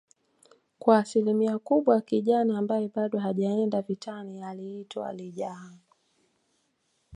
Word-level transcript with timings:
kwa 0.79 0.97
asilimia 0.97 1.59
kubwa 1.59 2.01
kijana 2.01 2.57
ambaye 2.57 2.87
bado 2.95 3.19
hajaenda 3.19 3.81
vitani 3.81 4.43
aliitwa 4.43 5.13
lijaha 5.13 5.71